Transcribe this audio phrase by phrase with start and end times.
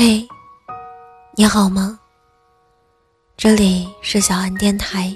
[0.00, 0.24] 嘿，
[1.34, 1.98] 你好吗？
[3.36, 5.12] 这里是小安电台，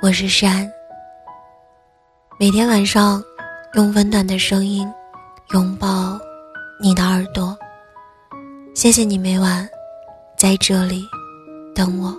[0.00, 0.70] 我是山。
[2.38, 3.20] 每天晚上
[3.74, 4.88] 用温暖的声音
[5.52, 6.16] 拥抱
[6.80, 7.58] 你的耳朵，
[8.72, 9.68] 谢谢你每晚
[10.38, 11.04] 在这里
[11.74, 12.16] 等我。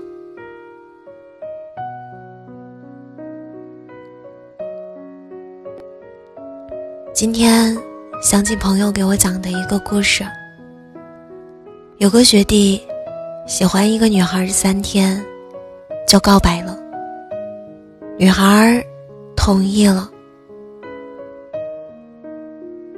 [7.13, 7.73] 今天
[8.21, 10.25] 想起朋友给我讲的一个故事。
[12.01, 12.81] 有个学弟
[13.45, 15.23] 喜欢一个女孩三天，
[16.07, 16.75] 就告白了。
[18.17, 18.83] 女孩
[19.35, 20.09] 同意了，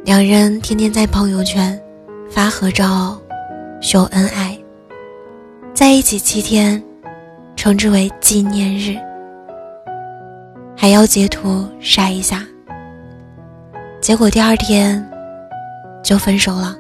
[0.05, 1.77] 两人天天在朋友圈
[2.29, 3.19] 发合照
[3.81, 4.57] 秀恩爱，
[5.73, 6.81] 在一起七天，
[7.57, 8.97] 称之为纪念日，
[10.77, 12.47] 还要截图晒一下。
[13.99, 15.05] 结果第二天
[16.01, 16.77] 就分手了。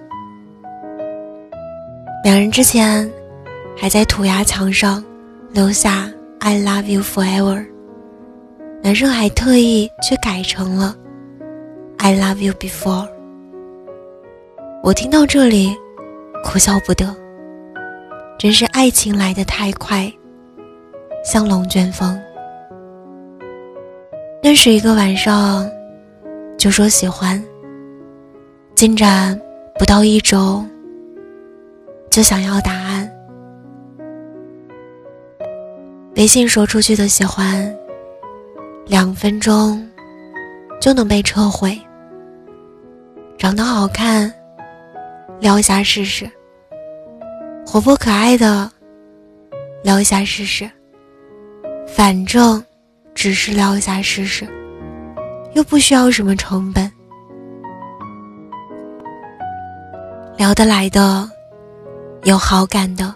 [2.23, 3.11] 两人之前
[3.77, 5.03] 还在涂鸦墙上
[5.51, 7.65] 留下 “I love you forever”，
[8.81, 10.95] 男生还特意去改成了
[11.97, 13.09] “I love you before”。
[14.81, 15.75] 我听到这里，
[16.45, 17.13] 哭笑不得，
[18.39, 20.09] 真是爱情来得太快，
[21.25, 22.17] 像龙卷风。
[24.41, 25.69] 认识一个晚上
[26.57, 27.43] 就说喜欢，
[28.75, 29.37] 进展
[29.77, 30.63] 不到一周。
[32.13, 33.11] 就想要答案。
[36.15, 37.75] 微信说出去的喜欢，
[38.85, 39.83] 两分钟
[40.79, 41.75] 就能被撤回。
[43.35, 44.31] 长得好看，
[45.39, 46.27] 撩一下试试；
[47.65, 48.69] 活泼可爱的，
[49.83, 50.69] 撩一下试试。
[51.87, 52.63] 反正
[53.15, 54.47] 只是撩一下试试，
[55.53, 56.91] 又不需要什么成本，
[60.37, 61.27] 聊得来的。
[62.23, 63.13] 有好感的，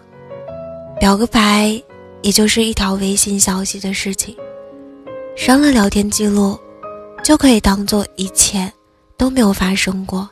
[1.00, 1.81] 表个白，
[2.22, 4.35] 也就是一条微信消息的事情，
[5.34, 6.59] 删了聊天记录，
[7.23, 8.69] 就可以当做一切
[9.16, 10.29] 都没有发生过。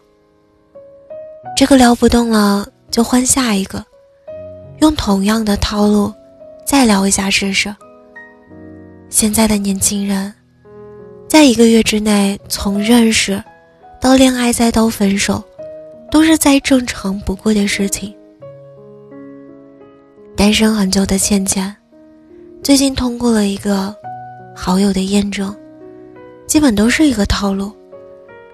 [1.56, 3.81] 这个聊不动了，就换下一个，
[4.81, 6.14] 用同样的套路
[6.66, 7.74] 再聊一下试试。
[9.09, 10.34] 现在的年轻人，
[11.30, 13.41] 在一个月之内从认识
[14.02, 15.41] 到恋爱再到分手，
[16.12, 18.14] 都是再正常不过的事情。
[20.35, 21.73] 单身很久的倩倩，
[22.62, 23.96] 最近通过了一个
[24.53, 25.56] 好友的验证，
[26.46, 27.72] 基本都是一个套路。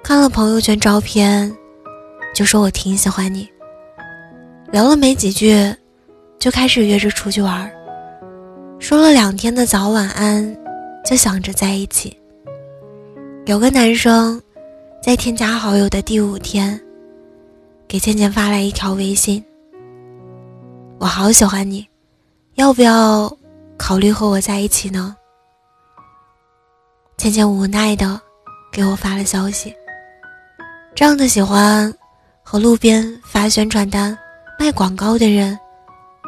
[0.03, 1.51] 看了朋友圈照片，
[2.35, 3.49] 就说我挺喜欢你。
[4.71, 5.53] 聊了没几句，
[6.37, 7.69] 就开始约着出去玩
[8.79, 10.55] 说了两天的早晚安，
[11.03, 12.15] 就想着在一起。
[13.47, 14.39] 有个男生，
[15.01, 16.79] 在添加好友的第五天，
[17.87, 19.43] 给倩倩发来一条微信。
[21.01, 21.83] 我好喜欢你，
[22.53, 23.35] 要不要
[23.75, 25.15] 考虑和我在一起呢？
[27.17, 28.21] 倩倩无奈的
[28.71, 29.73] 给我发了消息。
[30.93, 31.91] 这样的喜欢，
[32.43, 34.15] 和路边发宣传单、
[34.59, 35.57] 卖广告的人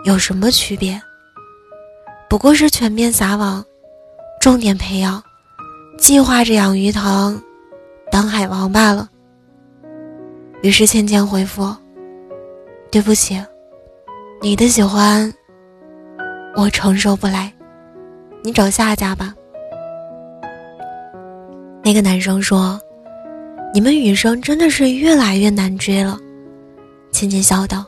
[0.05, 0.99] 有什么区别？
[2.27, 3.63] 不过是全面撒网，
[4.41, 5.21] 重点培养，
[5.99, 7.39] 计划着养鱼塘，
[8.11, 9.07] 当海王罢了。
[10.63, 11.71] 于是倩倩回复
[12.89, 13.39] ：“对不起。”
[14.43, 15.33] 你的喜欢，
[16.53, 17.49] 我承受不来，
[18.43, 19.33] 你找下家吧。
[21.81, 22.77] 那个男生说
[23.73, 26.17] ：“你们女生真的是越来越难追了。”
[27.09, 27.85] 倩倩笑道：“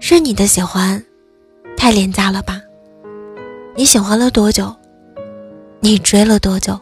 [0.00, 1.04] 是你的喜欢，
[1.76, 2.58] 太廉价了吧？
[3.74, 4.74] 你喜欢了多久？
[5.80, 6.80] 你追了多久？”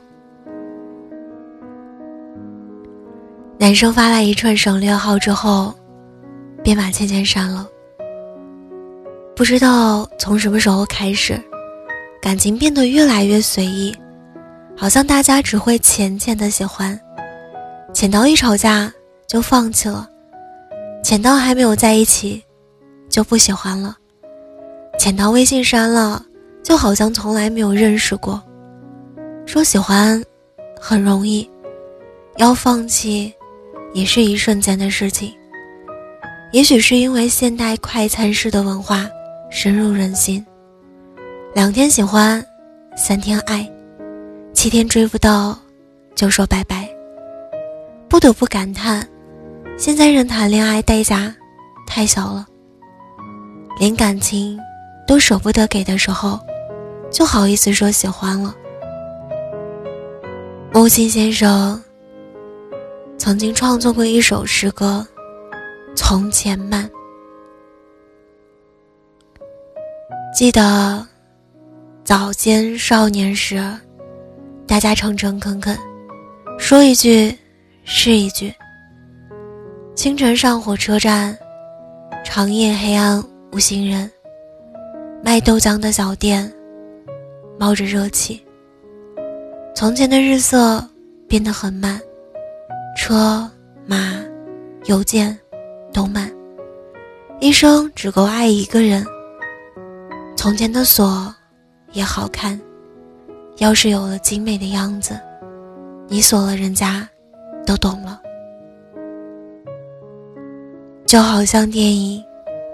[3.58, 5.74] 男生发来一串省略号之后，
[6.62, 7.68] 便把倩倩删了。
[9.36, 11.40] 不知道从什么时候开始，
[12.22, 13.92] 感情变得越来越随意，
[14.76, 16.98] 好像大家只会浅浅的喜欢，
[17.92, 18.92] 浅到一吵架
[19.26, 20.08] 就放弃了，
[21.02, 22.40] 浅到还没有在一起
[23.10, 23.96] 就不喜欢了，
[25.00, 26.24] 浅到微信删了，
[26.62, 28.40] 就好像从来没有认识过。
[29.46, 30.22] 说喜欢
[30.80, 31.50] 很容易，
[32.36, 33.34] 要放弃
[33.94, 35.34] 也是一瞬间的事情。
[36.52, 39.10] 也许是因为现代快餐式的文化。
[39.56, 40.44] 深入人心。
[41.54, 42.44] 两天喜欢，
[42.96, 43.64] 三天爱，
[44.52, 45.56] 七天追不到，
[46.16, 46.88] 就说拜拜。
[48.08, 49.08] 不得不感叹，
[49.78, 51.32] 现在人谈恋爱代价
[51.86, 52.44] 太小了，
[53.78, 54.58] 连感情
[55.06, 56.36] 都舍不得给的时候，
[57.08, 58.52] 就好意思说喜欢了。
[60.72, 61.80] 木心先生
[63.16, 65.06] 曾经创作过一首诗歌
[65.96, 66.84] 《从前慢》，
[70.34, 71.06] 记得
[72.02, 73.62] 早先少年时，
[74.66, 75.78] 大家诚诚恳恳，
[76.58, 77.32] 说一句
[77.84, 78.52] 是一句。
[79.94, 81.38] 清晨上火车站，
[82.24, 83.22] 长夜黑暗
[83.52, 84.10] 无行人。
[85.22, 86.52] 卖豆浆的小店，
[87.56, 88.44] 冒着热气。
[89.72, 90.84] 从前的日色
[91.28, 92.00] 变得很慢，
[92.98, 93.48] 车
[93.86, 94.12] 马
[94.86, 95.38] 邮件
[95.92, 96.28] 都慢，
[97.38, 99.06] 一生只够爱一个人。
[100.44, 101.34] 从前的锁
[101.94, 102.60] 也好看，
[103.56, 105.18] 钥匙有了精美的样子，
[106.06, 107.08] 你锁了，人家
[107.64, 108.20] 都懂了。
[111.06, 112.20] 就好像电影《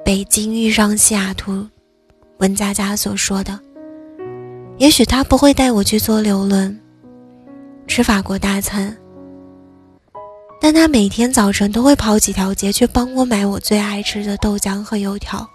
[0.05, 1.53] 北京遇上西雅图》。
[2.39, 3.57] 文佳佳所说的，
[4.79, 6.77] 也许他不会带我去坐游轮，
[7.87, 8.99] 吃法国大餐，
[10.61, 15.49] 但他每天早晨都会跑几条街去帮我买我最爱吃的豆浆和油条。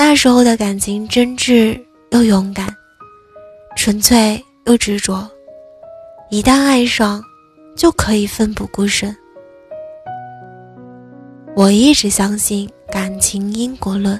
[0.00, 1.76] 那时候的感情真挚
[2.12, 2.68] 又勇敢，
[3.74, 5.28] 纯粹又执着，
[6.30, 7.20] 一旦爱上，
[7.76, 9.14] 就可以奋不顾身。
[11.56, 14.18] 我一直相信感情因果论。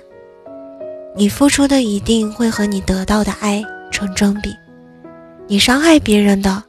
[1.15, 4.53] 你付出的一定会和你得到的爱成正比，
[5.47, 6.61] 你伤害别人的，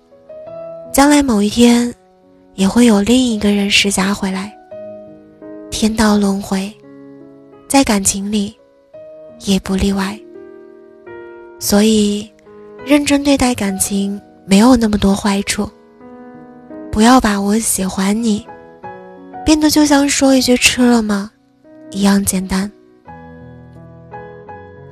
[0.94, 1.92] 将来某一天，
[2.54, 4.56] 也会有另一个人施加回来。
[5.72, 6.72] 天道轮回，
[7.68, 8.56] 在感情里，
[9.46, 10.18] 也不例外。
[11.60, 12.32] 所以，
[12.86, 15.70] 认真对待感情没有那么多坏处。
[16.92, 18.46] 不要把我喜欢你，
[19.46, 21.30] 变得就像说一句“吃了吗”
[21.92, 22.70] 一样简单。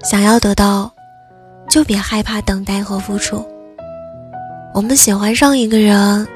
[0.03, 0.93] 想要得到，
[1.69, 3.43] 就别害怕等待和付出。
[4.73, 6.27] 我们喜欢上一个人，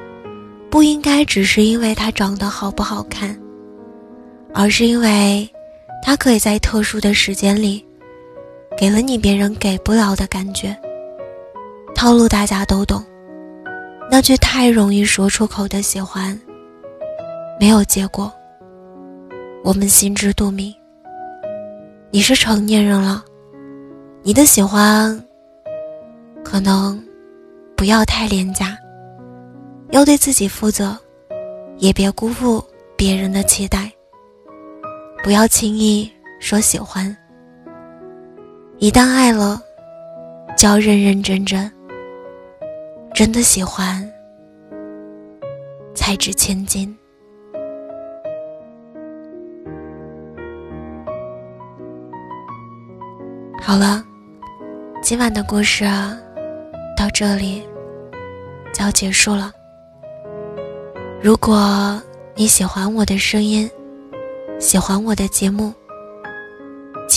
[0.70, 3.38] 不应该只是因为他长得好不好看，
[4.54, 5.48] 而是因为
[6.02, 7.86] 他可以在特殊的时间里，
[8.82, 10.76] 给了你别人给不了的感觉。
[11.94, 13.06] 套路大家都懂，
[14.10, 16.36] 那句太容易说出口的喜欢，
[17.60, 18.34] 没有结果。
[19.64, 20.74] 我们心知肚明。
[22.10, 23.24] 你是成年人了。
[24.24, 25.24] 你的喜欢，
[26.44, 27.00] 可能
[27.78, 28.76] 不要太廉价，
[29.92, 30.98] 要对自己负责，
[31.78, 32.64] 也别辜负
[32.96, 33.92] 别人的期待。
[35.24, 37.16] 不要轻易说喜欢，
[38.82, 39.62] 一旦爱了，
[40.58, 41.72] 就要认认真真。
[43.14, 44.12] 真的喜欢，
[45.94, 46.98] 才值千金。
[53.62, 54.04] 好了。
[55.04, 55.84] 今晚的故事
[56.98, 57.68] 到这里
[58.74, 59.52] 就要结束了。
[61.22, 62.02] 如果
[62.36, 63.70] 你喜欢我的声音，
[64.60, 65.72] 喜欢我的节目，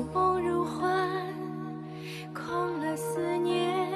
[0.00, 1.10] 如梦如幻
[2.32, 3.86] 空了思念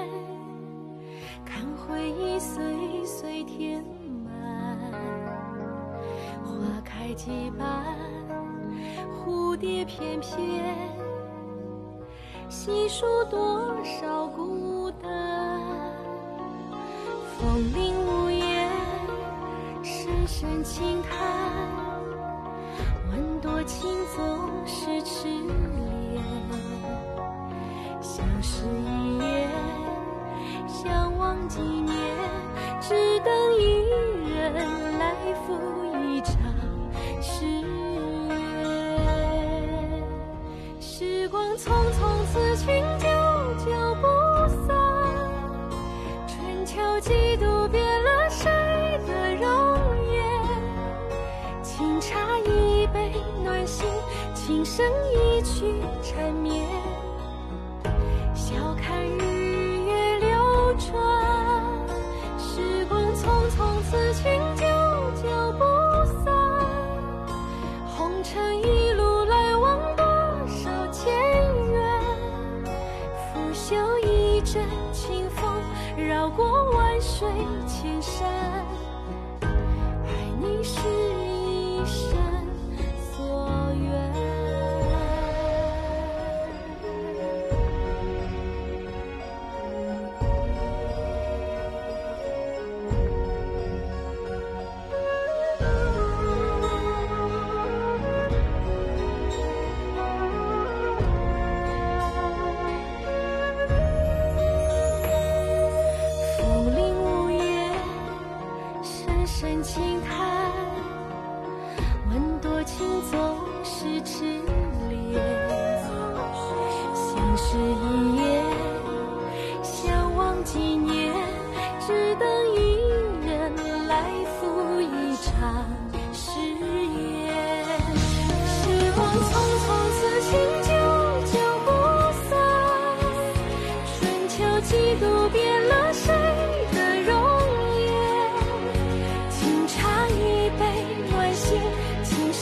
[1.47, 2.63] 看回忆岁
[3.07, 3.83] 岁填
[4.23, 4.79] 满
[6.45, 7.97] 花开几瓣
[9.17, 10.77] 蝴蝶翩翩
[12.51, 15.11] 细数多少孤单
[17.39, 18.71] 风铃无言
[19.83, 21.44] 声声轻叹。
[28.65, 29.49] 一眼，
[30.67, 31.95] 相望几年，
[32.81, 33.63] 只等一
[34.31, 35.15] 人来
[35.47, 35.59] 赴
[36.09, 36.37] 一场
[37.21, 38.35] 誓约。
[40.81, 41.45] 时光。
[41.57, 42.67] 匆匆，此情
[42.99, 43.07] 久
[43.65, 43.71] 久
[44.03, 44.07] 不
[44.67, 44.77] 散。
[46.27, 48.51] 春秋几度，变了谁
[49.07, 49.47] 的容
[50.13, 50.21] 颜？
[51.63, 53.87] 清茶一杯，暖心；
[54.35, 56.84] 轻声一曲，缠绵。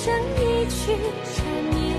[0.05, 0.97] 生一曲
[1.33, 1.92] 缠绵